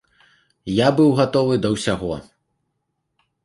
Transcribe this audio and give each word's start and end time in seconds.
Я 0.75 0.87
быў 1.01 1.09
гатовы 1.21 1.61
да 1.67 1.73
ўсяго. 1.77 2.13